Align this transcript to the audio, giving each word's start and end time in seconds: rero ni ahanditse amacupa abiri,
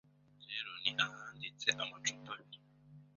rero 0.49 0.71
ni 0.81 0.91
ahanditse 1.05 1.67
amacupa 1.83 2.29
abiri, 2.39 2.59